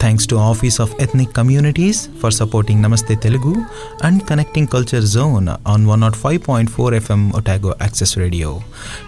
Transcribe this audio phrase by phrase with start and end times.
[0.00, 3.54] Thanks to office of ethnic communities for supporting Namaste Telugu
[4.02, 8.60] and connecting culture zone on one not five point four FM Otago access radio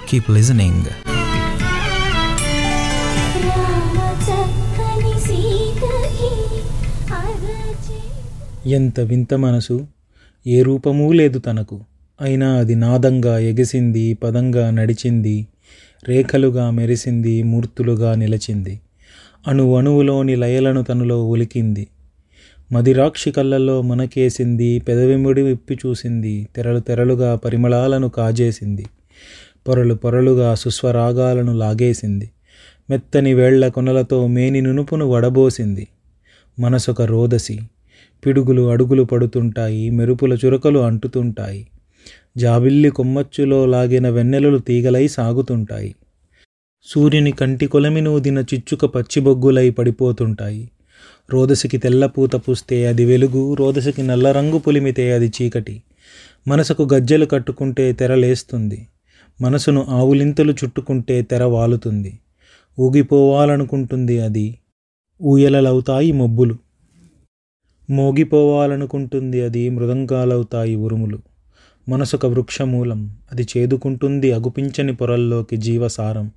[0.09, 0.85] keep listening
[8.67, 9.87] ఎంత వింత మనసు.
[10.47, 11.81] ఏ రూపమూ లేదు తనకు.
[12.21, 15.47] అయినా అది నాదంగా ఎగిసింది పదంగా నడిచింది
[16.09, 18.81] రేఖలుగా మెరిసింది మూర్తులుగా నిలిచింది.
[19.47, 21.87] అణు అణువులోని లయలను తనలో ఒలికింది
[22.73, 28.87] మదిరాక్షి కళ్ళల్లో మనకేసింది పెదవిముడి విప్పి చూసింది తెరలు తెరలుగా పరిమళాలను కాజేసింది
[29.69, 32.31] పొరలు పొరలుగా సుస్వరాగాలను లాగేసింది
[32.91, 35.89] మెత్తని వేళ్ళ కొనలతో మేని నునుపును వడబోసింది.
[36.59, 37.59] మనసొక రోదసి
[38.27, 41.67] పిడుగులు అడుగులు పడుతుంటాయి మెరుపుల చురకలు అంటుతుంటాయి
[42.37, 45.95] జాబిల్లి కొమ్మచ్చులో లాగిన వెన్నెలలు తీగలై సాగుతుంటాయి.
[46.85, 50.71] సూర్యుని కంటి కొలమి నూదిన చిచ్చుక పచ్చిబొగ్గులై పడిపోతుంటాయి.
[51.31, 55.83] రోదసికి తెల్లపూత పూస్తే అది వెలుగు రోదసికి నల్ల రంగు పులిమితే అది చీకటి.
[56.49, 58.89] మనసుకు గజ్జెలు కట్టుకుంటే తెరలేస్తుంది
[59.41, 62.19] మనసును ఆవులింతలు చుట్టుకుంటే తెర వాలుతుంది.
[62.81, 64.59] ఊగిపోవాలనుకుంటుంది అది.
[65.23, 66.57] ఊయలలవుతాయి మబ్బులు.
[67.91, 71.19] మోగిపోవాలనుకుంటుంది అది మృదంగాలవుతాయి ఉరుములు.
[71.89, 76.31] మనసొక వృక్షమూలం అది చేదుకుంటుంది అగుపించని పొరల్లోకి జీవసారం.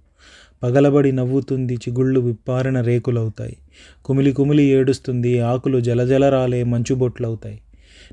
[0.64, 3.58] పగలబడి నవ్వుతుంది చిగుళ్ళు విప్పారిన రేకులవుతాయి.
[4.06, 7.62] కుమిలి కుమిలి ఏడుస్తుంది ఆకులు జలజలరాలే మంచుబొట్లవుతాయి.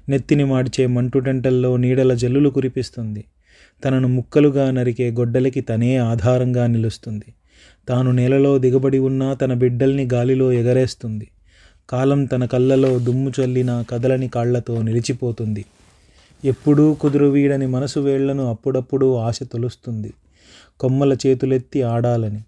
[0.08, 3.24] నెత్తిని మార్చే మంటుటెంటల్లో నీడల జల్లులు కురిపిస్తుంది.
[3.84, 7.34] తనను ముక్కలుగా నరికే గొడ్డలికి తనే ఆధారంగా నిలుస్తుంది.
[7.88, 11.28] తాను నేలలో దిగబడి ఉన్నా తన బిడ్డల్ని గాలిలో ఎగరేస్తుంది.
[11.90, 15.64] కాలం తన కళ్ళలో దుమ్ము చల్లిన కదలని కాళ్ళతో నిలిచిపోతుంది.
[16.44, 20.12] ఎప్పుడూ కుదురు వీడని మనసు వేళ్ళను అప్పుడప్పుడు ఆశ తొలుస్తుంది.
[20.82, 22.40] కొమ్మల చేతులెత్తి ఆడాలని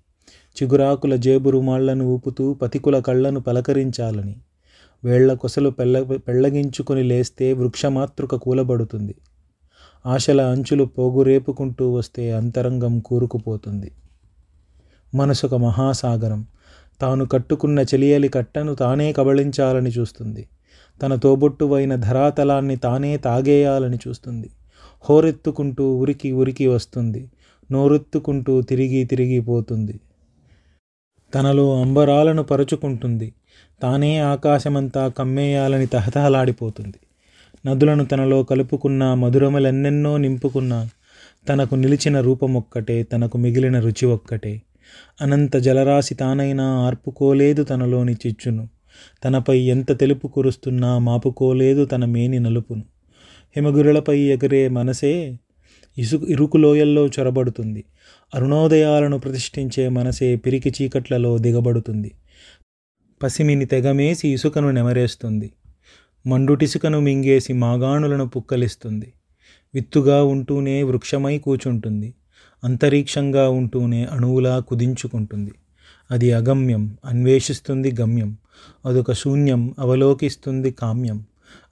[0.57, 4.37] చిగురాకుల జేబు రుమాళ్ళను ఊపుతూ పతికుల కళ్ళను పలకరించాలని
[5.05, 9.15] వేళ్ళ కొసలు పెళ్ళ పెళ్ళగించుకొని లేస్తే వృక్షమాతృక కూలబడుతుంది.
[10.07, 13.91] ఆశల అంచులు పోగురేపుకుంటూ వస్తే అంతరంగం కూరుకుపోతుంది.
[15.15, 16.47] మనసొక మహాసాగరం.
[17.01, 20.49] తాను కట్టుకున్న చెలియలి కట్టను తానే కబళించాలని చూస్తుంది.
[21.03, 24.51] తన తోబొట్టువైన ధరాతలాన్ని తానే తాగేయాలని చూస్తుంది.
[25.11, 27.31] హోరెత్తుకుంటూ ఉరికి ఉరికి వస్తుంది.
[27.73, 30.01] నోరెత్తుకుంటూ తిరిగి తిరిగి పోతుంది.
[31.35, 33.35] తనలో అంబరాలను పరుచుకుంటుంది.
[33.83, 36.95] తానే ఆకాశమంతా కమ్మేయాలని తహతహలాడిపోతుంది.
[37.67, 40.89] నదులను తనలో కలుపుకున్న మధురములెన్నెన్నో నింపుకున్న
[41.49, 44.63] తనకు నిలిచిన రూపమొక్కటే తనకు మిగిలిన రుచి ఒక్కటే
[45.21, 48.69] అనంత జలరాశి తానైనా ఆర్పుకోలేదు తనలోని చిచ్చును.
[49.25, 52.83] తనపై ఎంత తెలుపు కురుస్తున్నా మాపుకోలేదు తన మేని నలుపును.
[53.57, 55.39] హిమగురులపై ఎగిరే మనసే
[55.99, 57.85] ఇసు ఇరుకులోయల్లో చొరబడుతుంది.
[58.35, 62.13] అరుణోదయాలను ప్రతిష్ఠించే మనసే పిరికి చీకట్లలో దిగబడుతుంది.
[63.23, 65.53] పసిమిని తెగమేసి ఇసుకను నెమరేస్తుంది.
[66.27, 69.13] మండుటిసుకను మింగేసి మాగాణులను పుక్కలిస్తుంది.
[69.75, 72.15] విత్తుగా ఉంటూనే వృక్షమై కూచుంటుంది.
[72.65, 75.53] అంతరిక్షంగా ఉంటూనే అణువులా కుదించుకుంటుంది.
[76.11, 78.37] అది అగమ్యం అన్వేషిస్తుంది గమ్యం.
[78.87, 81.25] అదొక శూన్యం అవలోకిస్తుంది కామ్యం.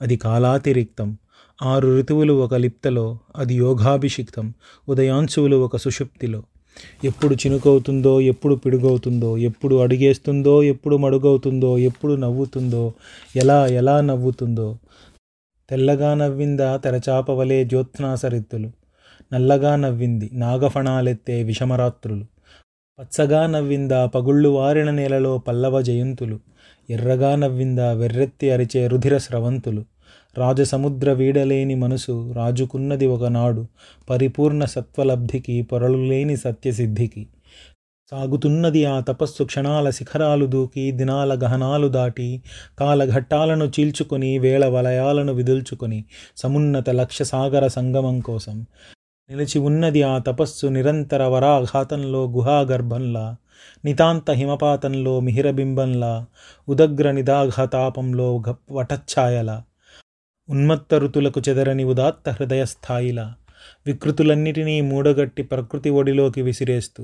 [0.02, 1.18] అది కాలాతిరిక్తం
[1.62, 4.54] ఆరు ఋతువులు ఒక లిప్తలో అది యోగాభిషిక్తం
[4.88, 6.42] ఉదయాంశువులు ఒక సుషుప్తిలో.
[7.04, 12.92] ఎప్పుడు చినుకవుతుందో ఎప్పుడు పిడుగవుతుందో ఎప్పుడు అడుగేస్తుందో ఎప్పుడు మడుగవుతుందో ఎప్పుడు నవ్వుతుందో
[13.36, 14.78] ఎలా ఎలా నవ్వుతుందో.
[15.70, 18.70] తెల్లగా నవ్విందా తెరచాపవలే జ్యోత్స్నాసరిత్తులు.
[19.34, 22.24] నల్లగా నవ్వింది నాగఫణాలెత్తే విషమరాత్రులు.
[23.00, 26.40] పచ్చగా నవ్విందా పగుళ్ళు వారిన నేలలో పల్లవ జయంతులు.
[26.90, 29.84] ఎర్రగా నవ్విందా వెర్రెత్తి అరిచే రుధిర స్రవంతులు.
[30.38, 33.66] రాజసముద్ర వీడలేని మనసు రాజుకున్నది ఒకనాడు
[34.10, 37.26] పరిపూర్ణ సత్వలబ్ధికి పొరలు లేని సత్యసిద్ధికి.
[38.12, 42.42] సాగుతున్నది ఆ తపస్సు క్షణాల శిఖరాలు దూకి దినాల గహనాలు దాటి
[42.78, 46.04] కాలఘట్టాలను చీల్చుకొని వేళ వలయాలను విదుల్చుకొని
[46.36, 48.66] సమున్నత లక్ష్య సాగర సంగమం కోసం.
[49.30, 53.36] నిలిచి ఉన్నది ఆ తపస్సు నిరంతర వరాఘాతంలో గుహాగర్భంలా
[53.84, 56.26] నితాంత హిమపాతంలో మిహిరబింబంలా
[56.68, 59.62] ఉదగ్ర నిదాఘతాపంలో వటఛాయలా
[60.52, 63.26] ఉన్మత్త ఋతులకు చెదరని ఉదాత్త హృదయ స్థాయిలా
[63.86, 67.02] వికృతులన్నిటినీ మూడగట్టి ప్రకృతి ఒడిలోకి విసిరేస్తూ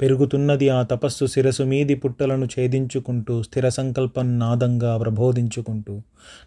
[0.00, 5.94] పెరుగుతున్నది ఆ తపస్సు శిరసు మీది పుట్టలను ఛేదించుకుంటూ స్థిర సంకల్పం నాదంగా ప్రబోధించుకుంటూ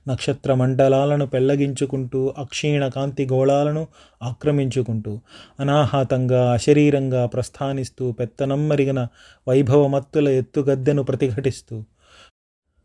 [0.07, 3.87] నక్షత్ర మండలాలను పెళ్ళగించుకుంటూ అక్షీణ కాంతి గోళాలను
[4.21, 5.13] ఆక్రమించుకుంటూ
[5.59, 9.01] అనాహాతంగా అశరీరంగా ప్రస్థానిస్తూ పెత్తనమ్మరిగిన
[9.47, 11.77] వైభవమత్తుల ఎత్తుగద్దెను ప్రతిఘటిస్తూ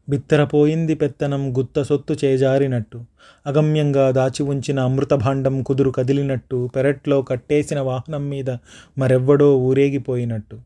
[0.08, 3.04] బిత్తరపోయింది పెత్తనం గుత్త సొత్తు చేజారినట్టు.
[3.46, 6.70] అగమ్యంగా దాచి ఉంచిన అమృతభాండం కుదురు కదిలినట్టు.
[6.76, 8.50] పెరట్లో కట్టేసిన వాహనం మీద
[8.98, 10.56] మరెవ్వడో ఊరేగిపోయినట్టు.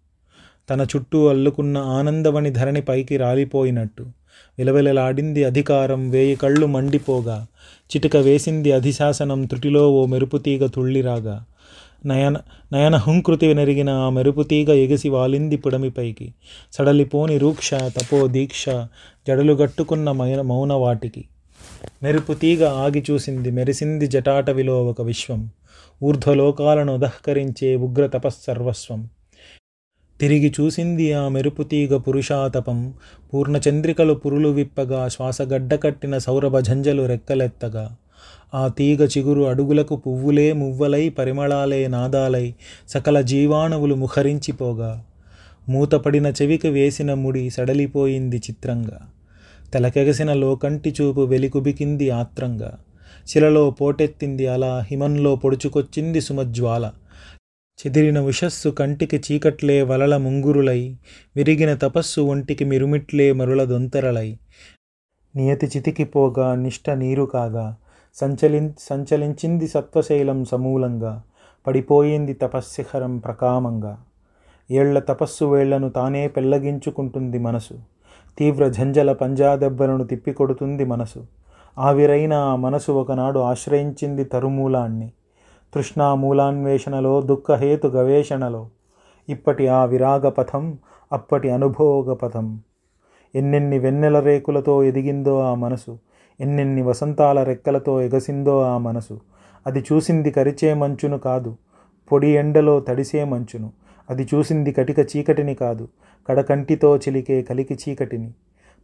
[0.70, 4.02] తన చుట్టూ అల్లుకున్న ఆనందవని ధరణి పైకి రాలిపోయినట్టు.
[4.58, 7.46] విలవిలలాడింది అధికారం వేయి కళ్ళు మండిపోగా.
[7.96, 11.44] చిటిక వేసింది అధిశాసనం త్రుటిలో ఓ మెరుపుతీగ తుళ్ళిరాగా.
[12.06, 12.36] నయన
[12.72, 16.34] నయన హుంకృతి నెరిగిన ఆ మెరుపుతీగ ఎగిసి వాలింది పుడమిపైకి
[16.72, 18.68] సడలిపోని రూక్ష తపో దీక్ష
[19.28, 21.24] జడలు గట్టుకున్న మైన మౌన వాటికి.
[22.02, 25.50] మెరుపుతీగ ఆగి చూసింది మెరిసింది జటాటవిలో ఒక విశ్వం.
[26.02, 29.08] ఊర్ధ్వలోకాలను ఉదహకరించే ఉగ్ర తపస్సర్వస్వం.
[30.20, 32.94] తిరిగి చూసింది ఆ మెరుపుతీగ పురుషాతపం.
[33.34, 37.96] పూర్ణచంద్రికలు పురులు విప్పగా శ్వాసగడ్డ కట్టిన సౌరభ ఝంజలు రెక్కలెత్తగా.
[38.54, 42.54] ఆ తీగ చిగురు అడుగులకు పువ్వులే మువ్వలై పరిమళాలే నాదాలై
[42.88, 45.04] సకల జీవాణువులు ముఖరించిపోగా
[45.68, 49.00] మూతపడిన చెవికి వేసిన ముడి సడలిపోయింది చిత్రంగా.
[49.72, 52.78] తెలకెగసిన లోకంటి చూపు వెలికుబికింది ఆత్రంగా.
[53.26, 56.92] శిలలో పోటెత్తింది అలా హిమంలో పొడుచుకొచ్చింది సుమజ్వాల.
[57.78, 60.96] చెదిరిన ఉషస్సు కంటికి చీకట్లే వలల ముంగురులై
[61.36, 64.38] విరిగిన తపస్సు ఒంటికి మిరుమిట్లే మరుల దొంతరలై.
[65.36, 67.76] నియతి చితికిపోగా నిష్ట నీరు కాగా.
[68.14, 71.22] సంచలి సంచలించింది సత్వశైలం సమూలంగా
[71.66, 74.02] పడిపోయింది తపస్శిఖరం ప్రకామంగా.
[74.70, 77.74] ఏళ్ళ తపస్సు వేళ్ళను తానే పెళ్ళగించుకుంటుంది మనసు.
[78.38, 81.26] తీవ్ర ఝంజల పంజాదెబ్బలను తిప్పికొడుతుంది మనసు.
[81.78, 85.12] ఆవిరైన ఆ మనసు ఒకనాడు ఆశ్రయించింది తరుమూలాన్ని.
[85.74, 88.68] తృష్ణామూలాన్వేషణలో దుఃఖహేతు గవేషణలో.
[89.28, 90.78] ఇప్పటి ఆ విరాగ పథం
[91.12, 92.60] అప్పటి అనుభోగ పథం
[93.34, 95.98] ఎన్నెన్ని వెన్నెల రేకులతో ఎదిగిందో ఆ మనసు.
[96.40, 99.20] ఎన్నెన్ని వసంతాల రెక్కలతో ఎగసిందో ఆ మనసు.
[99.66, 101.56] అది చూసింది కరిచే మంచును కాదు.
[102.12, 103.72] పొడి ఎండలో తడిసే మంచును.
[104.10, 105.88] అది చూసింది కటిక చీకటిని కాదు.
[106.28, 108.32] కడకంటితో చిలికే కలికి చీకటిని.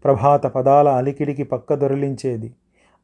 [0.05, 2.55] ప్రభాత పదాల అలికిడికి పక్క దొరలించేది.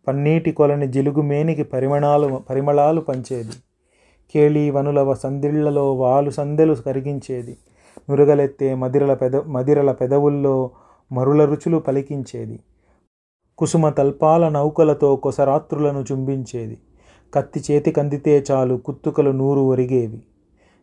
[0.08, 3.52] పన్నీటి కొలని జిలుగుమేనికి పరిమళాలు పరిమళాలు పంచేది.
[4.34, 7.56] కేళీ వనుల సందిళ్ళలో వాలు సందెలు కరిగించేది.
[8.10, 10.70] నురగలెత్తే మదిరల పెద మదిరల పెదవుల్లో
[11.12, 12.60] మరుల రుచులు పలికించేది.
[13.58, 16.78] కుసుమ తల్పాల నౌకలతో కొసరాత్రులను చుంబించేది.
[17.34, 20.22] కత్తి చేతికందితే చాలు కుత్తుకలు నూరు ఒరిగేవి.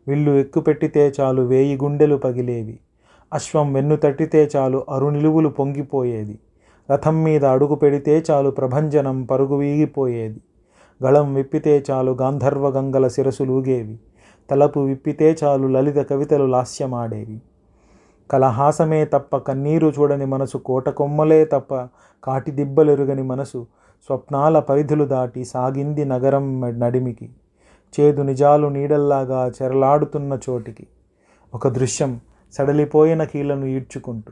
[0.07, 2.79] విల్లు ఎక్కుపెట్టితే చాలు వేయి గుండెలు పగిలేవి.
[3.33, 6.39] అశ్వం వెన్ను తట్టితే చాలు అరునిలువులు పొంగిపోయేది.
[6.91, 10.41] రథం మీద అడుగు పెడితే చాలు ప్రభంజనం పరుగు వీగిపోయేది.
[11.03, 13.99] గళం విప్పితే చాలు గాంధర్వ గంగల శిరసులూగేవి
[14.51, 17.41] తలపు విప్పితే చాలు లలిత కవితలు లాస్యమాడేవి.
[18.31, 21.75] కలహాసమే తప్ప కన్నీరు చూడని మనసు కోట కొమ్మలే తప్ప
[22.23, 23.67] కాటి దిబ్బలెరుగని మనసు
[24.05, 27.29] స్వప్నాల పరిధులు దాటి సాగింది నగరం నడిమికి.
[27.99, 30.87] చేదు నిజాలు నీడల్లాగా చెరలాడుతున్న చోటికి.
[31.53, 32.21] ఒక దృశ్యం
[32.53, 34.31] సడలిపోయిన కీళ్ళను ఈడ్చుకుంటూ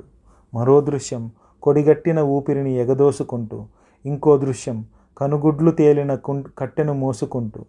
[0.54, 1.32] మరో దృశ్యం
[1.64, 3.66] కొడిగట్టిన ఊపిరిని ఎగదోసుకుంటూ
[4.06, 4.86] ఇంకో దృశ్యం
[5.18, 7.66] కనుగుడ్లు తేలిన కుం కట్టెను మోసుకుంటూ.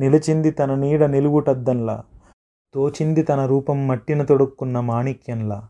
[0.00, 2.04] నిలిచింది తన నీడ నిలువుటద్దంలా
[2.74, 5.68] తోచింది తన రూపం మట్టిన తొడుక్కున్న మాణిక్యంలా.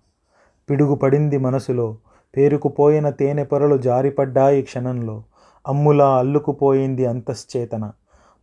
[0.70, 1.96] పిడుగు పడింది మనసులో
[2.36, 5.22] పేరుకుపోయిన తేనె పొరలు జారిపడ్డాయి క్షణంలో.
[5.68, 7.90] అమ్ములా అల్లుకుపోయింది అంతశ్చేతన.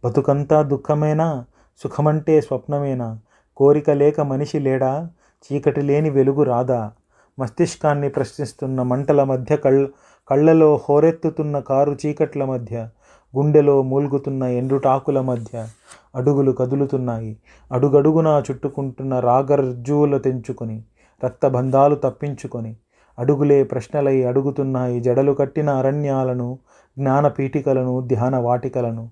[0.06, 1.46] బతుకంతా దుఃఖమేనా?
[1.84, 3.20] సుఖమంటే స్వప్నమేనా?
[3.58, 5.10] కోరిక లేక మనిషి లేడా?
[5.46, 6.92] చీకటి లేని వెలుగు రాదా?
[7.40, 9.88] మస్తిష్కాన్ని ప్రశ్నిస్తున్న మంటల మధ్య కళ్ళ
[10.30, 12.90] కళ్ళలో హోరెత్తుతున్న కారు చీకట్ల మధ్య
[13.38, 15.68] గుండెలో మూల్గుతున్న ఎండుటాకుల మధ్య
[16.16, 17.38] అడుగులు కదులుతున్నాయి.
[17.72, 20.84] అడుగడుగునా చుట్టుకుంటున్న రాగర్జువులు తెంచుకొని
[21.24, 22.78] రక్తబంధాలు తప్పించుకొని
[23.20, 26.60] అడుగులే ప్రశ్నలై అడుగుతున్నాయి జడలు కట్టిన అరణ్యాలను
[27.00, 29.10] జ్ఞానపీఠికలను ధ్యాన వాటికలను.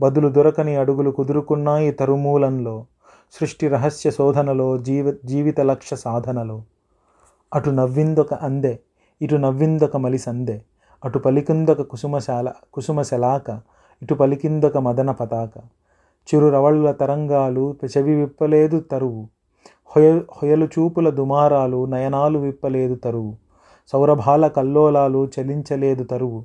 [0.00, 2.86] బదులు దొరకని అడుగులు కుదురుకున్నాయి తరుమూలంలో
[3.32, 6.62] సృష్టి రహస్య శోధనలో జీవ జీవిత లక్ష్య సాధనలో.
[7.54, 8.78] అటు నవ్విందొక అందే
[9.22, 10.62] ఇటు నవ్విందొక మలిసందే
[11.04, 13.60] అటు పలికిందొక కుసుమశాల కుసుమశలాక
[14.02, 15.58] ఇటు పలికిందొక మదన పతాక.
[16.28, 19.28] చిరు రవళ్ళ తరంగాలు చెవి విప్పలేదు తరువు
[19.96, 23.41] హొయ హొయలు చూపుల దుమారాలు నయనాలు విప్పలేదు తరువు.
[23.86, 26.44] సౌరభాల కల్లోలాలు చలించలేదు తరువు.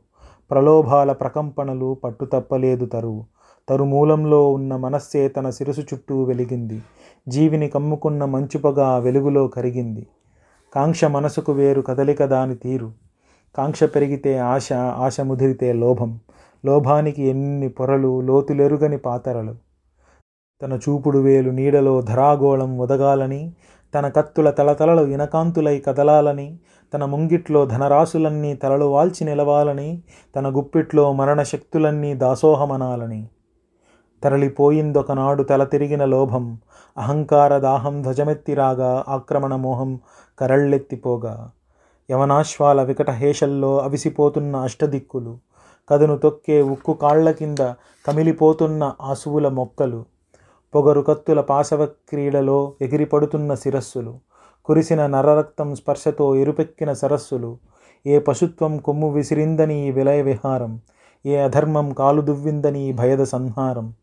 [0.51, 3.25] ప్రలోభాల ప్రకంపనలు పట్టుతప్పలేదు తరువు.
[3.69, 6.81] తరుమూలంలో ఉన్న మనస్సే తన శిరసు చుట్టూ వెలిగింది.
[7.27, 10.07] జీవిని కమ్ముకున్న మంచుపగా వెలుగులో కరిగింది.
[10.75, 12.91] కాంక్ష మనసుకు వేరు కదలిక దాని తీరు.
[13.57, 16.19] కాంక్ష పెరిగితే ఆశ ఆశ ముదిరితే లోభం.
[16.65, 19.55] లోభానికి ఎన్ని పొరలు లోతులెరుగని పాతరలు.
[20.61, 23.53] తన చూపుడు వేలు నీడలో ధరాగోళం ఉదగాలని
[23.93, 26.59] తన కత్తుల తలతలలు ఇనకాంతులై కదలాలని
[26.93, 30.03] తన ముంగిట్లో ధనరాశులన్నీ తలలు వాల్చి నిలవాలని
[30.35, 33.27] తన గుప్పిట్లో మరణ శక్తులన్నీ దాసోహమనాలని.
[34.23, 36.57] తరలిపోయిందొకనాడు తల తిరిగిన లోభం
[36.97, 39.99] అహంకార దాహం ధ్వజమెత్తిరాగా ఆక్రమణ మోహం
[40.39, 41.51] కరళ్ళెత్తిపోగా
[42.11, 45.37] యవనాశ్వాల వికటహేషల్లో అవిసిపోతున్న అష్టదిక్కులు
[45.89, 47.57] కదును తొక్కే ఉక్కు కాళ్ళ కింద
[48.05, 50.05] కమిలిపోతున్న ఆసువుల మొక్కలు
[50.75, 54.15] పొగరు కత్తుల పాశవ క్రీడలో ఎగిరిపడుతున్న శిరస్సులు
[54.65, 57.57] కురిసిన నరరక్తం స్పర్శతో ఎరుపెక్కిన సరస్సులు
[58.07, 60.81] ఏ పశుత్వం కొమ్ము విసిరిందని ఈ విలయ విహారం
[61.25, 63.93] ఏ అధర్మం కాలు దువ్విందని ఈ భయద సంహారం.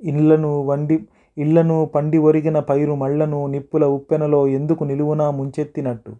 [0.00, 1.08] ఇళ్ళను వండి
[1.38, 6.12] ఇళ్ళను పండి ఒరిగిన పైరు మళ్ళను నిప్పుల ఉప్పెనలో ఎందుకు నిలువునా ముంచెత్తినట్టు.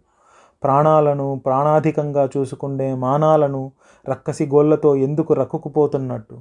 [0.63, 3.71] ప్రాణాలను ప్రాణాధికంగా చూసుకుండే మానాలను
[4.09, 6.39] రక్కసి గోళ్ళతో ఎందుకు రక్కుకుపోతున్నట్టు.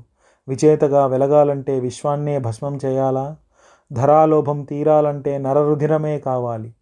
[0.48, 3.36] విచేతగా వెలగాలంటే విశ్వాన్నే భస్మం చేయాలా?
[3.90, 6.74] ధరాలోభం తీరాలంటే నరరుధిరమే కావాలి.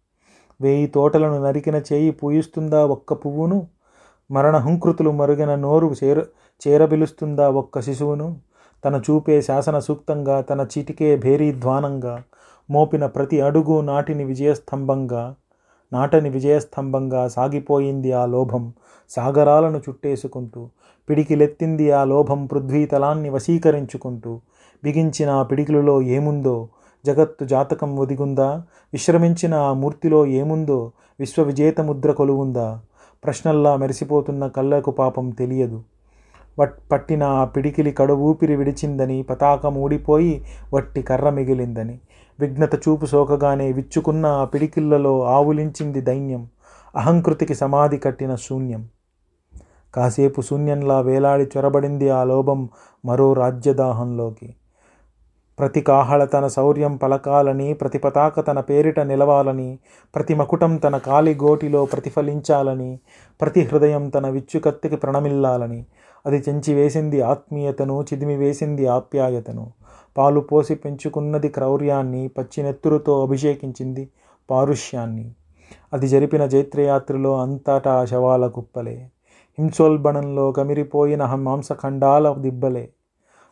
[0.61, 3.67] వేయి తోటలను నరికిన చేయి పూయిస్తుందా ఒక్క పువ్వును?
[4.29, 6.19] మరణ హుంకృతులు మరుగిన నోరు చేర
[6.61, 8.27] చేరబిలుస్తుందా ఒక్క శిశువును?
[8.83, 12.15] తన చూపే శాసన సూక్తంగా తన చిటికే భేరీధ్వానంగా
[12.69, 15.23] మోపిన ప్రతి అడుగు నాటిని విజయస్తంభంగా
[15.91, 18.63] నాటని విజయస్తంభంగా సాగిపోయింది ఆ లోభం
[19.11, 20.69] సాగరాలను చుట్టేసుకుంటూ
[21.09, 24.33] పిడికిలెత్తింది ఆ లోభం పృథ్వీతలాన్ని వశీకరించుకుంటూ
[24.83, 26.69] బిగించిన ఆ పిడికిలలో ఏముందో
[27.05, 28.63] జగత్తు జాతకం ఒదిగుందా?
[28.93, 30.91] విశ్రమించిన ఆ మూర్తిలో ఏముందో?
[31.19, 32.81] విశ్వవిజేత ముద్ర కొలువుందా?
[33.23, 35.83] ప్రశ్నల్లా మెరిసిపోతున్న కళ్ళకు పాపం తెలియదు.
[36.59, 41.99] వట్ పట్టిన ఆ పిడికిలి కడు ఊపిరి విడిచిందని పతాకం ఊడిపోయి వట్టి కర్ర మిగిలిందని.
[42.39, 46.47] విఘ్నత చూపు సోకగానే విచ్చుకున్న ఆ పిడికిళ్ళలో ఆవులించింది దైన్యం.
[46.95, 48.87] అహంకృతికి సమాధి కట్టిన శూన్యం.
[49.95, 52.69] కాసేపు శూన్యంలా వేలాడి చొరబడింది ఆ లోభం
[53.05, 54.55] మరో రాజ్యదాహంలోకి.
[55.59, 59.79] ప్రతి కాహళ తన శౌర్యం పలకాలని ప్రతి పతాక తన పేరిట నిలవాలని
[60.15, 62.99] ప్రతి మకుటం తన కాలి గోటిలో ప్రతిఫలించాలని
[63.41, 65.85] ప్రతి హృదయం తన విచ్చుకత్తికి ప్రణమిల్లాలని.
[66.25, 69.71] అది చెంచి వేసింది ఆత్మీయతను చిదిమి వేసింది ఆప్యాయతను.
[70.17, 74.09] పాలు పోసి పెంచుకున్నది క్రౌర్యాన్ని పచ్చినెత్తురుతో అభిషేకించింది
[74.51, 75.31] పారుష్యాన్ని.
[75.93, 79.09] అది జరిపిన జైత్రయాత్రలో అంతటా శవాల కుప్పలే.
[79.59, 82.89] హింసోల్బణంలో కమిరిపోయిన మాంసఖండాల దిబ్బలే.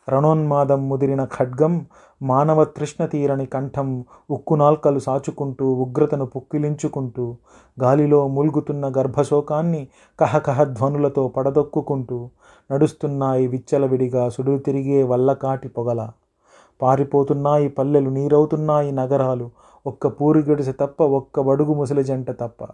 [0.08, 1.86] రణోన్మాదం ముదిరిన ఖడ్గం
[2.22, 7.36] మానవ తృష్ణ తీరని కంఠం ఉక్కునాల్కలు సాచుకుంటూ ఉగ్రతను పుక్కిలించుకుంటూ
[7.82, 9.88] గాలిలో మూల్గుతున్న గర్భశోకాన్ని
[10.20, 12.30] కహకహ ధ్వనులతో పడదొక్కుకుంటూ
[12.72, 16.10] నడుస్తున్నాయి విచ్చలవిడిగా సుడులు తిరిగే వల్లకాటి పొగల.
[16.82, 19.50] పారిపోతున్నాయి పల్లెలు నీరవుతున్నాయి నగరాలు
[19.86, 22.64] ఒక్క పూరి గడిసె తప్ప ఒక్క బడుగు ముసలి జంట తప్ప.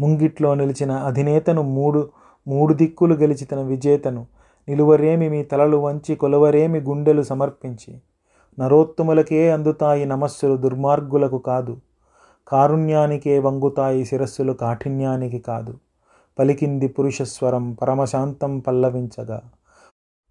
[0.00, 2.08] ముంగిట్లో నిలిచిన అధినేతను మూడు
[2.46, 4.26] మూడు దిక్కులు గెలిచి తన విజేతను
[4.68, 7.98] నిలువరేమి మీ తలలు వంచి కొలవరేమి గుండెలు సమర్పించి.
[8.60, 11.80] నరోత్తములకే అందుతాయి నమస్సులు దుర్మార్గులకు కాదు.
[12.48, 15.78] కారుణ్యానికే వంగుతాయి శిరస్సులు కాఠిన్యానికి కాదు.
[16.38, 19.42] పలికింది పురుషస్వరం పరమశాంతం పల్లవించగా.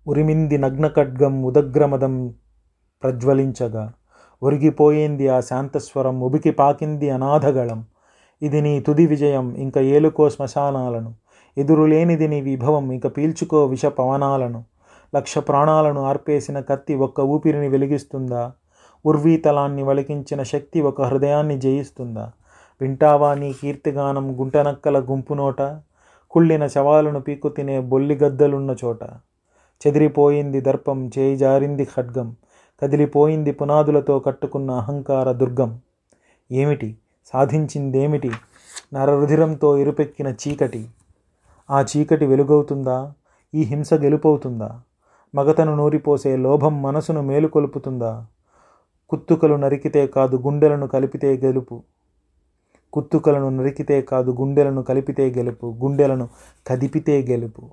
[0.07, 2.33] ఉరిమింది నగ్నఖడ్గం ఉదగ్రమదం
[3.03, 3.93] ప్రజ్వలించగా.
[4.43, 7.85] ఒరిగిపోయింది ఆ శాంతస్వరం ఉబికి పాకింది అనాథగళం.
[8.41, 11.15] ఇది నీ తుది విజయం ఇంక ఏలుకో శ్మశానాలను.
[11.57, 12.91] ఎదురులేనిది నీ విభవం.
[12.91, 14.63] ఇక పీల్చుకో విష పవనాలను.
[15.15, 18.51] లక్ష ప్రాణాలను ఆర్పేసిన కత్తి ఒక్క ఊపిరిని వెలిగిస్తుందా?
[19.05, 22.31] ఉర్వీతలాన్ని వలికించిన శక్తి ఒక హృదయాన్ని జయిస్తుందా?
[22.81, 25.61] వింటావా నీ కీర్తిగానం గుంటనక్కల గుంపునోట
[26.31, 29.03] కుళ్ళిన శవాలను పీకు తినే బొల్లిగద్దలున్న చోట?
[29.87, 32.35] చెదిరిపోయింది దర్పం చేయి జారింది ఖడ్గం.
[32.83, 35.79] కదిలిపోయింది పునాదులతో కట్టుకున్న అహంకార దుర్గం.
[36.51, 36.95] ఏమిటి?
[37.25, 38.31] సాధించిందేమిటి?
[38.93, 40.87] నరరుధిరంతో ఇరుపెక్కిన చీకటి.
[41.69, 43.13] ఆ చీకటి వెలుగవుతుందా?
[43.53, 44.81] ఈ హింస గెలుపవుతుందా?
[45.35, 48.25] మగతను నూరిపోసే లోభం మనసును మేలుకొలుపుతుందా?
[49.09, 51.83] కుత్తుకలు నరికితే కాదు గుండెలను కలిపితే గెలుపు.
[52.93, 55.77] కుత్తుకలను నరికితే కాదు గుండెలను కలిపితే గెలుపు.
[55.83, 56.29] గుండెలను
[56.67, 57.69] కదిపితే గెలుపు.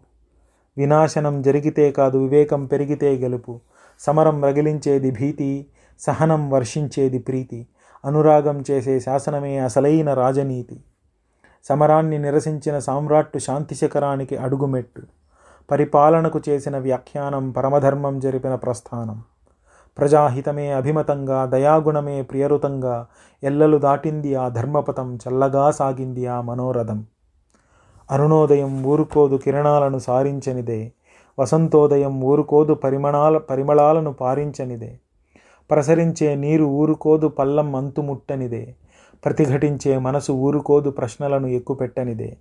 [0.79, 3.61] వినాశనం జరిగితే కాదు వివేకం పెరిగితే గెలుపు.
[4.01, 5.67] సమరం రగిలించేది భీతి
[6.01, 7.67] సహనం వర్షించేది ప్రీతి.
[8.05, 10.81] అనురాగం చేసే శాసనమే అసలైన రాజనీతి.
[11.65, 15.03] సమరాన్ని నిరసించిన సామ్రాట్టు శాంతి శిఖరానికి అడుగుమెట్టు.
[15.71, 19.23] పరిపాలనకు చేసిన వ్యాఖ్యానం పరమధర్మం జరిపిన ప్రస్థానం.
[19.99, 23.07] ప్రజాహితమే అభిమతంగా దయాగుణమే ప్రియరుతంగా
[23.43, 27.05] ఎల్లలు దాటింది ఆ ధర్మపథం చల్లగా సాగింది ఆ మనోరథం.
[28.11, 30.93] అరుణోదయం ఊరుకోదు కిరణాలను సారించనిదే
[31.39, 34.99] వసంతోదయం ఊరుకోదు పరిమళాల పరిమళాలను పారించనిదే.
[35.71, 38.75] ప్రసరించే నీరు ఊరుకోదు పల్లం అంతుముట్టనిదే
[39.25, 42.37] ప్రతిఘటించే మనసు ఊరుకోదు ప్రశ్నలను ఎక్కుపెట్టనిదే.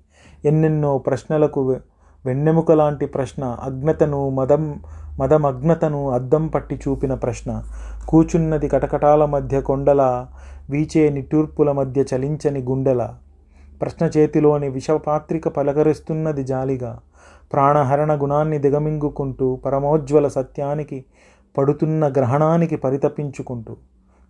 [0.46, 1.80] ఎన్నెన్నో ప్రశ్నలకు వె-
[2.26, 4.80] వెన్నెముక లాంటి ప్రశ్న అజ్ఞతను మదం
[5.20, 7.64] మదమగ్నతను అద్దం పట్టి చూపిన ప్రశ్న.
[8.08, 10.28] కూచున్నది కటకటాల మధ్య కొండల
[10.70, 13.14] వీచే నిట్టూర్పుల మధ్య చలించని గుండెల.
[13.82, 17.00] ప్రశ్న చేతిలోని విషపాత్రిక పలకరిస్తున్నది జాలిగా.
[17.54, 21.06] ప్రాణహరణ గుణాన్ని దిగమింగుకుంటూ పరమోజ్వల సత్యానికి
[21.58, 23.76] పడుతున్న గ్రహణానికి పరితపించుకుంటూ.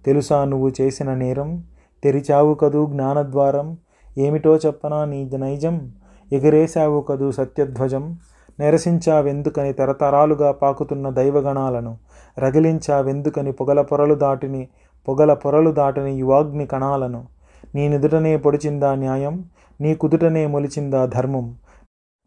[0.06, 1.64] తెలుసా నువ్వు చేసిన నేరం?
[2.04, 3.78] తెరిచావు కదూ జ్ఞానద్వారం?
[4.18, 5.92] ఏమిటో చెప్పనా నీ నైజం?
[6.32, 8.20] ఎగిరేశావు కదూ సత్యధ్వజం?
[8.60, 11.98] నిరసించావెందుకని తరతరాలుగా పాకుతున్న దైవగణాలను?
[12.40, 14.68] రగిలించావెందుకని పొగల పొరలు దాటిని
[15.08, 17.28] పొగల పొరలు దాటిని యువాగ్ని కణాలను?
[17.76, 19.46] నీ నుదుటనే పొడిచిందా న్యాయం?
[19.82, 21.56] నీ కుదుటనే మొలిచిందా ధర్మం?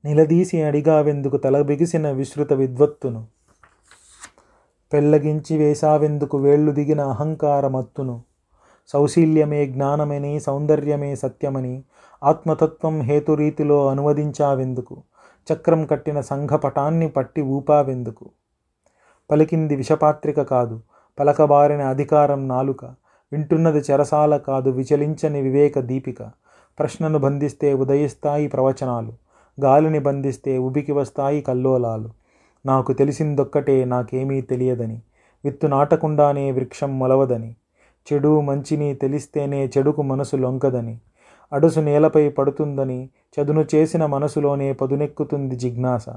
[0.05, 3.27] నిలదీసి అడిగావెందుకు తల బిగిసిన విస్తృత విద్వత్తును?
[4.93, 8.23] పెళ్ళగించి వేశావెందుకు వేళ్ళు దిగిన అహంకారమత్తును
[8.89, 11.83] సౌశీల్యమే జ్ఞానమని సౌందర్యమే సత్యమని
[12.25, 15.03] ఆత్మతత్వం హేతురీతిలో అనువదించావెందుకు?
[15.53, 18.31] చక్రం కట్టిన సంఘపటాన్ని పట్టి ఊపావెందుకు?
[19.31, 20.81] పలికింది విషపాత్రిక కాదు
[21.19, 22.85] పలకబారిన అధికారం నాలుక
[23.33, 26.23] వింటున్నది చెరసాల కాదు విచలించని వివేక దీపిక.
[26.79, 29.13] ప్రశ్నను బంధిస్తే ఉదయిస్తాయి ప్రవచనాలు
[29.61, 32.11] గాలిని బంధిస్తే ఉబికి వస్తాయి కల్లోలాలు.
[32.67, 35.03] నాకు తెలిసిందొక్కటే నాకేమీ తెలియదని
[35.45, 37.57] విత్తు నాటకుండానే వృక్షం మొలవదని
[38.13, 40.99] చెడు మంచిని తెలిస్తేనే చెడుకు మనసు లొంకదని
[41.53, 46.09] అడుసు నేలపై పడుతుందని చదును చేసిన మనసులోనే పదునెక్కుతుంది జిజ్ఞాస.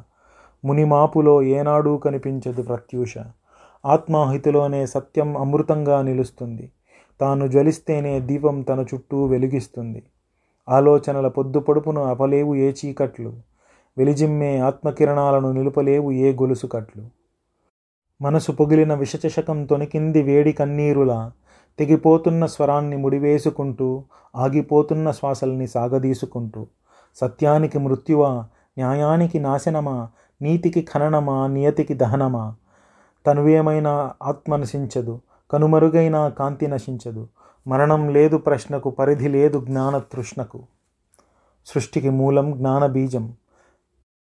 [0.66, 3.18] మునిమాపులో ఏనాడూ కనిపించదు ప్రత్యూష.
[3.86, 6.72] ఆత్మాహితిలోనే సత్యం అమృతంగా నిలుస్తుంది.
[7.22, 10.04] తాను జ్వలిస్తేనే దీపం తన చుట్టూ వెలిగిస్తుంది.
[10.70, 13.34] ఆలోచనల పొద్దు పొడుపును అపలేవు ఏ చీకట్లు.
[13.98, 17.04] వెలిజిమ్మే ఆత్మకిరణాలను నిలుపలేవు ఏ గొలుసు కట్లు
[18.22, 21.32] మనసు పొగిలిన విషచషకం తొనికింది వేడి కన్నీరులా.
[21.80, 24.04] తెగిపోతున్న స్వరాన్ని ముడివేసుకుంటూ
[24.36, 26.68] ఆగిపోతున్న శ్వాసల్ని సాగదీసుకుంటూ
[27.16, 28.46] సత్యానికి మృత్యువా
[28.78, 30.10] న్యాయానికి నాశనమా
[30.42, 32.56] నీతికి ఖననమా నియతికి దహనమా?
[33.26, 37.28] తనువేమైనా ఆత్మ నశించదు కనుమరుగైన కాంతి నశించదు
[37.68, 40.64] మరణం లేదు ప్రశ్నకు పరిధి లేదు జ్ఞాన తృష్ణకు.
[41.66, 43.26] సృష్టికి మూలం జ్ఞానబీజం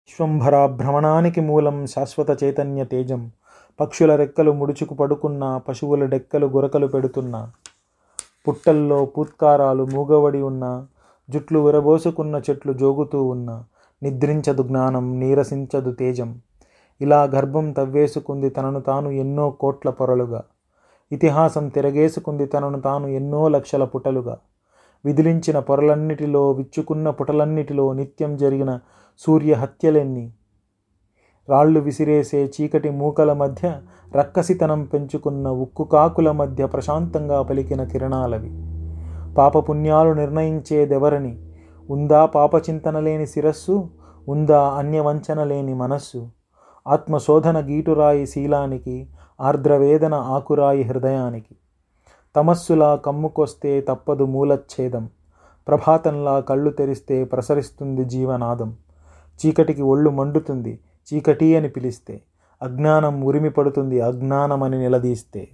[0.07, 3.31] విశ్వంభరా భ్రమణానికి మూలం శాశ్వత చైతన్య తేజం
[3.81, 7.53] పక్షుల రెక్కలు ముడుచుకు పడుకున్న పశువుల డెక్కలు గురకలు పెడుతున్నా
[8.47, 10.87] పుట్టల్లో పూత్కారాలు మూగవడి ఉన్న
[11.31, 13.65] జుట్లు విరబోసుకున్న చెట్లు జోగుతూ ఉన్న
[14.03, 16.41] నిద్రించదు జ్ఞానం నీరసించదు తేజం.
[17.01, 20.45] ఇలా గర్భం తవ్వేసుకుంది తనను తాను ఎన్నో కోట్ల పొరలుగా.
[21.13, 24.39] ఇతిహాసం తిరగేసుకుంది తనను తాను ఎన్నో లక్షల పుటలుగా.
[25.05, 28.81] విదిలించిన పొరలన్నిటిలో విచ్చుకున్న పుటలన్నిటిలో నిత్యం జరిగిన
[29.19, 30.33] సూర్య హత్యలెన్ని
[31.49, 33.81] రాళ్ళు విసిరేసే చీకటి మూకల మధ్య
[34.15, 38.77] రక్కసితనం పెంచుకున్న ఉక్కు కాకుల మధ్య ప్రశాంతంగా పలికిన కిరణాలవి
[39.35, 41.53] పాపపుణ్యాలు నిర్ణయించేదెవరని?
[41.91, 43.91] ఉందా పాపచింతన లేని శిరస్సు?
[44.29, 46.29] ఉందా అన్యవంచన లేని మనస్సు?
[46.89, 49.09] ఆత్మశోధన గీటురాయి శీలానికి
[49.41, 51.57] ఆర్ద్రవేదన ఆకురాయి హృదయానికి.
[52.37, 55.09] తమస్సులా కమ్ముకొస్తే తప్పదు మూలచ్ఛేదం.
[55.69, 58.77] ప్రభాతంలా కళ్ళు తెరిస్తే ప్రసరిస్తుంది జీవనాదం.
[59.47, 60.79] చీకటికి ఒళ్ళు మండుతుంది.
[61.15, 62.23] చీకటి అని పిలిస్తే
[62.63, 65.49] అజ్ఞానం ఉరిమి పడుతుంది అజ్ఞానమని నిలదీస్తే.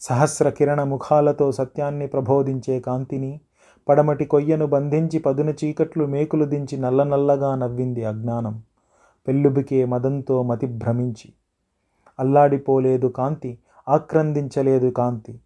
[0.00, 3.40] సహస్ర కిరణ ముఖాలతో సత్యాన్ని ప్రబోధించే కాంతిని
[3.88, 8.62] పడమటి కొయ్యను బంధించి పదును చీకట్లు మేకులు దించి నల్ల నల్లగా నవ్వింది అజ్ఞానం.
[9.28, 11.32] పెళ్ళుబికే మదంతో మతి భ్రమించి
[12.20, 15.40] అల్లాడిపోలేదు కాంతి ఆక్రందించలేదు కాంతి.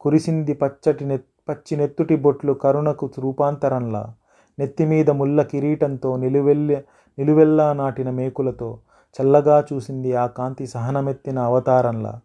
[0.00, 4.14] కురిసింది పచ్చటి నె పచ్చి నెత్తుటి బొట్లు కరుణకు రూపాంతరంలా.
[4.58, 6.82] నెత్తిమీద ముళ్ళ కిరీటంతో నిలువెల్ల
[7.18, 8.78] నిలువెల్లా నాటిన మేకులతో
[9.16, 12.20] చల్లగా చూసింది ఆ కాంతి సహనమెత్తిన అవతారంలా.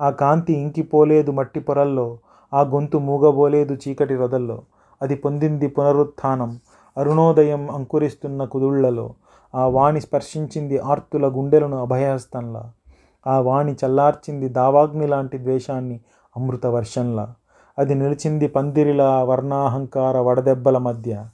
[0.00, 2.18] ఆ కాంతి ఇంకిపోలేదు మట్టి పొరల్లో
[2.54, 4.62] ఆ గొంతు మూగబోలేదు చీకటి రొదల్లో.
[5.02, 6.60] అది పొందింది పునరుత్థానం
[6.98, 9.14] అరుణోదయం అంకురిస్తున్న కుదుళ్ళలో.
[9.54, 12.72] ఆ వాణి స్పర్శించింది ఆర్తుల గుండెలను అభయహస్తంలా.
[13.26, 16.00] ఆ వాణి చల్లార్చింది దావాగ్ని లాంటి ద్వేషాన్ని
[16.36, 17.34] అమృత వర్షంలా
[17.78, 21.26] అది నిలిచింది పందిరిలా వర్ణాహంకార వడదెబ్బల మధ్య.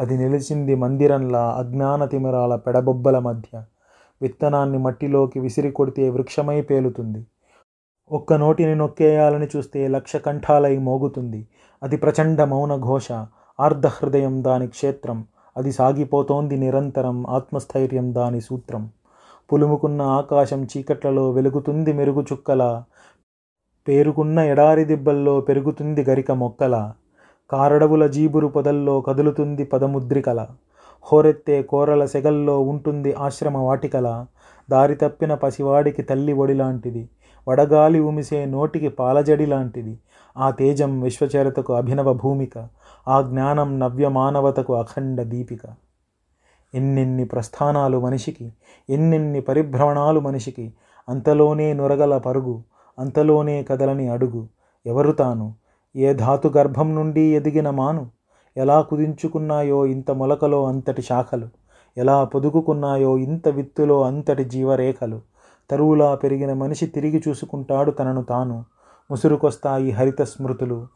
[0.00, 3.62] అది నిలిచింది మందిరంలా అజ్ఞాన తిమిరాల పెడబొబ్బల మధ్య.
[4.22, 7.26] విత్తనాన్ని మట్టిలోకి విసిరి కొడితే వృక్షమై పేలుతుంది.
[8.12, 11.48] ఒక్క నోటిని నొక్కేయాలని చూస్తే లక్ష కంఠాలై మోగుతుంది.
[11.82, 13.12] అది ప్రచండ మౌన ఘోష.
[13.60, 15.24] ఆర్ధహృదయం దాని క్షేత్రం.
[15.56, 18.90] అది సాగిపోతోంది నిరంతరం ఆత్మస్థైర్యం దాని సూత్రం.
[19.52, 22.82] పులుముకున్న ఆకాశం చీకట్లలో వెలుగుతుంది మెరుగు చుక్కల.
[23.88, 26.92] పేరుకున్న ఎడారి దిబ్బల్లో పెరుగుతుంది గరిక మొక్కల.
[27.50, 30.46] కారడవుల జీబురు పొదల్లో కదులుతుంది పదముద్రికల.
[31.12, 34.26] హోరెత్తే కోరల సెగల్లో ఉంటుంది ఆశ్రమ వాటికల.
[34.70, 37.08] దారి తప్పిన పసివాడికి తల్లి ఒడి లాంటిది.
[37.48, 39.98] వడగాలి ఉమిసే నోటికి పాలజడి లాంటిది.
[40.38, 42.68] ఆ తేజం విశ్వచరితకు అభినవ భూమిక.
[43.08, 45.60] ఆ జ్ఞానం నవ్య మానవతకు అఖండ దీపిక.
[46.74, 48.52] ఎన్నెన్ని ప్రస్థానాలు మనిషికి
[48.90, 50.72] ఎన్నెన్ని పరిభ్రమణాలు మనిషికి
[51.08, 52.62] అంతలోనే నొరగల పరుగు
[52.98, 54.48] అంతలోనే కదలని అడుగు.
[54.86, 55.54] ఎవరు తాను?
[55.96, 58.10] ఏ ధాతు గర్భం నుండి ఎదిగిన మాను?
[58.56, 61.48] ఎలా కుదించుకున్నాయో ఇంత మొలకలో అంతటి శాఖలు?
[61.96, 65.20] ఎలా పొదుగుకున్నాయో ఇంత విత్తులో అంతటి జీవరేఖలు?
[65.70, 68.64] తరువులా పెరిగిన మనిషి తిరిగి చూసుకుంటాడు తనను తాను.
[69.10, 70.86] ముసురుకొస్తాయి హరిత స్మృతులు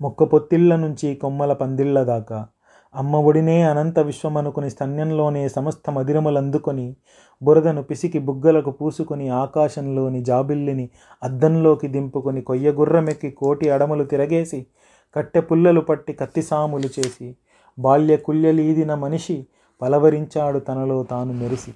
[0.00, 2.46] మొక్క పొత్తిళ్ళ నుంచి కొమ్మల పందిళ్ళ దాకా.
[2.94, 6.94] అమ్మ ఒడినే అనంత విశ్వమనుకుని స్తన్యంలోనే సమస్త మదిరములందుకొని
[7.42, 10.88] బురదను పిసికి బుగ్గలకు పూసుకొని ఆకాశంలోని జాబిల్లిని
[11.22, 14.66] అద్దంలోకి దింపుకొని కొయ్యగుర్రమెక్కి కోటి అడములు తిరగేసి
[15.16, 17.34] కట్టె పుల్లలు పట్టి కత్తిసాములు చేసి
[17.78, 19.46] బాల్య కుల్యలీదిన మనిషి
[19.80, 21.72] పలవరించాడు తనలో తాను మెరిసి.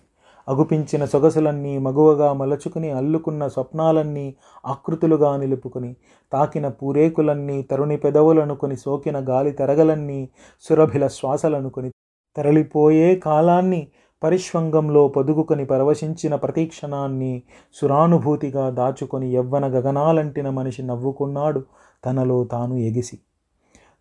[0.49, 5.97] అగుపించిన సొగసులన్నీ మగువగా మలచుకుని అల్లుకున్న స్వప్నాలన్నీ ఆకృతులుగా నిలుపుకుని
[6.33, 10.29] తాకిన పూరేకులన్నీ తరుణి పెదవులనుకొని సోకిన గాలి తెరగలన్నీ
[10.65, 11.91] సురభిల శ్వాసలనుకొని
[12.37, 13.89] తరలిపోయే కాలాన్ని
[14.23, 17.43] పరిష్వంగంలో పొదుగుకొని పరవశించిన ప్రతీక్షణాన్ని
[17.77, 21.61] సురానుభూతిగా దాచుకొని యవ్వన గగనాలంటిన మనిషి నవ్వుకున్నాడు
[22.05, 23.19] తనలో తాను ఎగిసి.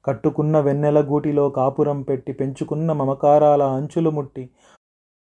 [0.06, 4.50] కట్టుకున్న వెన్నెల గూటిలో కాపురం పెట్టి పెంచుకున్న మమకారాల అంచులు ముట్టి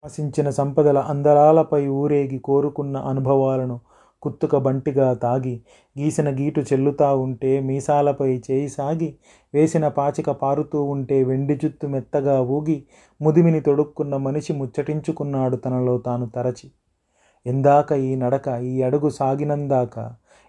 [0.05, 3.77] ఆశించిన సంపదల అందరాలపై ఊరేగి కోరుకున్న అనుభవాలను
[4.23, 5.55] కుత్తుక బంటిగా తాగి
[5.97, 9.09] గీసిన గీటు చెల్లుతా ఉంటే మీసాలపై చేయి సాగి
[9.55, 12.79] వేసిన పాచిక పారుతూ ఉంటే వెండి జుత్తు మెత్తగా ఊగి
[13.21, 16.69] ముదిమిని తొడుక్కున్న మనిషి ముచ్చటించుకున్నాడు తనలో తాను తరచి.
[17.47, 19.97] ఎందాక ఈ నడక ఈ అడుగు సాగినందాక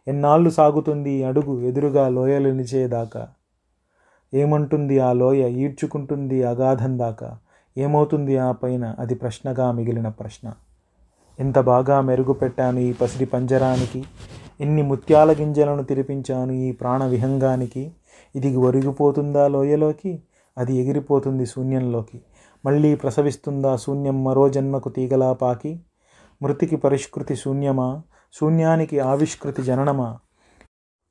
[0.08, 3.24] ఎన్నాళ్ళు సాగుతుంది ఈ అడుగు ఎదురుగా లోయలు నిలిచేదాకా?
[4.34, 7.30] ఏమంటుంది ఆ లోయ ఈడ్చుకుంటుంది అగాధం దాకా
[7.78, 8.96] ఏమవుతుంది ఆ పైన?
[9.00, 10.54] అది ప్రశ్నగా మిగిలిన ప్రశ్న.
[11.40, 14.04] ఎంత బాగా మెరుగుపెట్టాను ఈ పసిడి పంజరానికి?
[14.62, 17.92] ఎన్ని ముత్యాల గింజలను తిరిపించాను ఈ ప్రాణ విహంగానికి?
[18.36, 20.22] ఇది ఒరిగిపోతుందా లోయలోకి?
[20.58, 22.22] అది ఎగిరిపోతుంది శూన్యంలోకి.
[22.66, 25.80] మళ్ళీ ప్రసవిస్తుందా శూన్యం మరో జన్మకు తీగలా పాకి?
[26.42, 28.02] మృతికి పరిష్కృతి శూన్యమా?
[28.40, 30.20] శూన్యానికి ఆవిష్కృతి జననమా?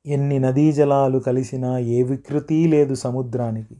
[0.05, 3.75] ఎన్ని నదీ జలాలు కలిసినా ఏ వికృతి లేదు సముద్రానికి.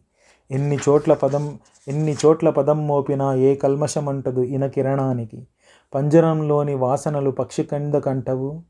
[0.51, 5.47] ఎన్ని చోట్ల పదం ఎన్ని చోట్ల పదం మోపినా ఏ కల్మషమంటదు ఇన కిరణానికి.
[5.95, 8.61] పంజరంలోని వాసనలు పక్షికెందుకంటవు?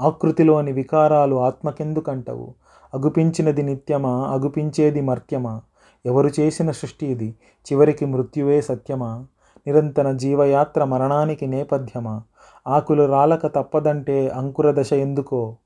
[0.00, 2.54] ఆకృతిలోని వికారాలు ఆత్మకెందుకంటవు?
[2.94, 4.28] అగుపించినది నిత్యమా?
[4.28, 5.62] అగుపించేది మర్త్యమా?
[6.06, 7.34] ఎవరు చేసిన సృష్టి ఇది?
[7.72, 9.26] చివరికి మృత్యువే సత్యమా?
[9.66, 12.22] నిరంతర జీవయాత్ర మరణానికి నేపథ్యమా?
[12.68, 15.56] ఆకులు రాలక తప్పదంటే అంకుర దశ ఎందుకో?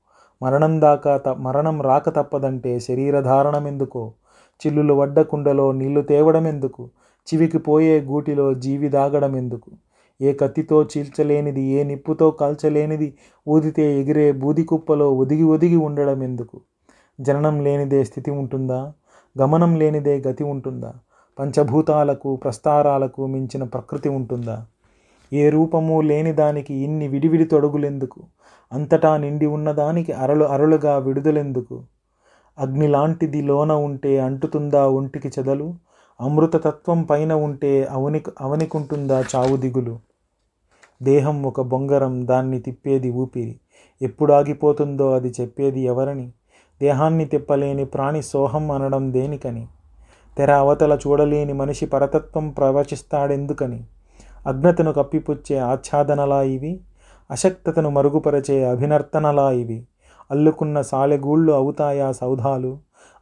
[0.43, 4.13] మరణం దాకా త మరణం రాక తప్పదంటే శరీరధారణం ఎందుకో
[4.61, 6.83] చిల్లులు వడ్డ కుండలో నీళ్ళు తేవడం ఎందుకు
[7.27, 9.71] చివికి పోయే గూటిలో జీవి దాగడం ఎందుకు
[10.21, 13.07] ఏ కత్తితో చీల్చలేనిది ఏ నిప్పుతో కాల్చలేనిది
[13.47, 16.57] ఊదితే ఎగిరే బూది కుప్పలో ఒదిగి ఒదిగి ఉండడం ఎందుకు
[17.19, 18.79] జననం లేనిదే స్థితి ఉంటుందా?
[19.35, 20.91] గమనం లేనిదే గతి ఉంటుందా?
[21.37, 24.57] పంచభూతాలకు ప్రస్తారాలకు మించిన ప్రకృతి ఉంటుందా?
[25.31, 28.21] ఏ రూపము లేని దానికి ఇన్ని విడివిడి తొడుగులెందుకు?
[28.71, 31.75] అంతటా నిండి ఉన్నదానికి అరలు అరలుగా విడుదలెందుకు?
[32.59, 35.73] అగ్ని లాంటిది లోన ఉంటే అంటుతుందా ఒంటికి చెదలు?
[36.21, 39.99] అమృతతత్వం పైన ఉంటే అవని అవనికుంటుందా చావు దిగులు?
[41.03, 43.59] దేహం ఒక బొంగరం దాన్ని తిప్పేది ఊపిరి.
[44.01, 46.31] ఎప్పుడు ఆగిపోతుందో అది చెప్పేది ఎవరని?
[46.81, 49.67] దేహాన్ని తిప్పలేని ప్రాణి సోహం అనడం దేనికని?
[50.37, 53.83] తెర అవతల చూడలేని మనిషి పరతత్వం ప్రవచిస్తాడెందుకని?
[54.47, 56.79] అజ్ఞతను కప్పిపుచ్చే ఆచ్ఛాదనలా ఇవి?
[57.31, 59.85] అశక్తతను మరుగుపరచే అభినర్తనలా ఇవి?
[60.31, 62.77] అల్లుకున్న సాలెగూళ్ళు అవుతాయా సౌధాలు?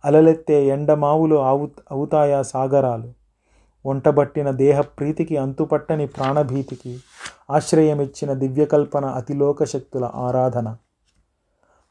[0.06, 3.10] అలలెత్తే ఎండమావులు అవు అవుతాయా సాగరాలు?
[3.86, 7.00] వంటబట్టిన దేహ ప్రీతికి అంతుపట్టని ప్రాణభీతికి
[7.52, 10.78] ఆశ్రయమిచ్చిన దివ్యకల్పన అతిలోక శక్తుల ఆరాధన.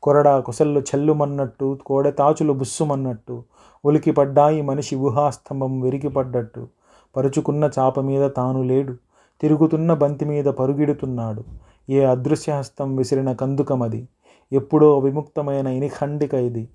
[0.02, 3.44] కొరడా కుసల్లు చెల్లుమన్నట్టు కోడెతాచులు బుస్సుమన్నట్టు
[3.84, 6.68] ఉలికిపడ్డాయి మనిషి ఊహాస్తంభం విరిగిపడ్డట్టు
[7.16, 8.94] పరుచుకున్న చాప మీద తాను లేడు
[9.40, 11.44] తిరుగుతున్న బంతి మీద పరుగిడుతున్నాడు
[11.90, 14.08] ఏ అదృశ్యహస్తం విసిరిన కందుకమది.
[14.52, 16.68] ఎప్పుడో విముక్తమైన ఇనిఖండిక ఇది.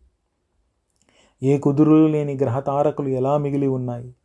[1.43, 4.15] ఏ కుదురులు లేని గ్రహతారకులు ఎలా మిగిలి ఉన్నాయి?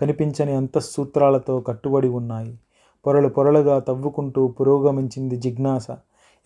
[0.00, 2.58] కనిపించని అంతఃసూత్రాలతో కట్టుబడి ఉన్నాయి.
[3.06, 5.86] పొరలు పొరలుగా తవ్వుకుంటూ పురోగమించింది జిజ్ఞాస.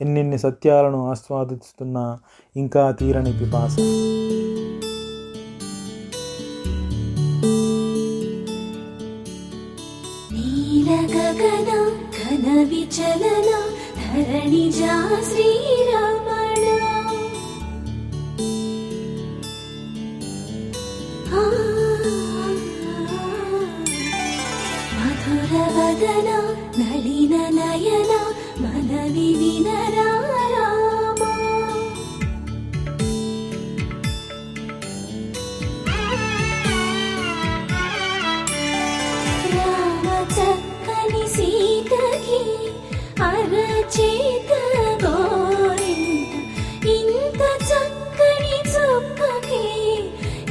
[0.01, 2.19] ఎన్నెన్ని సత్యాలను ఆస్వాదిస్తున్నా
[2.57, 3.77] ఇంకా తీరని పిపాస.
[10.33, 13.63] నీలగగన ఘన విచలన
[13.97, 15.88] ధరణిజా శ్రీరమణ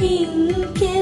[0.00, 0.97] 影片。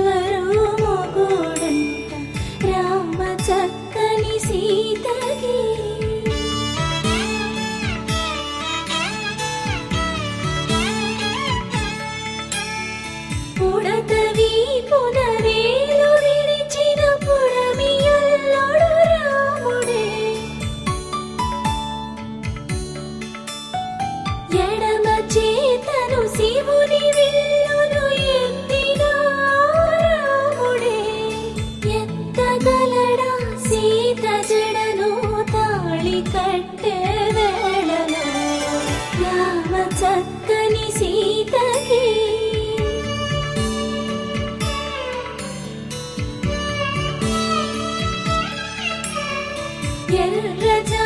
[50.16, 51.05] yerden